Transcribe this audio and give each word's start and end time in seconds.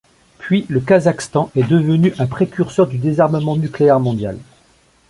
Puis 0.39 0.65
le 0.67 0.79
Kazakhstan 0.79 1.51
est 1.55 1.69
devenu 1.69 2.11
un 2.17 2.25
précurseur 2.25 2.87
du 2.87 2.97
Désarmement 2.97 3.55
nucléaire 3.55 3.99
mondial. 3.99 4.39